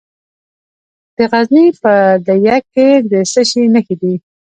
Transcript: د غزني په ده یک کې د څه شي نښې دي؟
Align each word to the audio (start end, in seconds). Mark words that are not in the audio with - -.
د 1.17 1.17
غزني 1.31 1.65
په 1.81 1.93
ده 2.25 2.33
یک 2.47 2.63
کې 2.75 2.87
د 3.11 3.13
څه 3.31 3.41
شي 3.49 3.63
نښې 3.73 3.95
دي؟ 4.01 4.13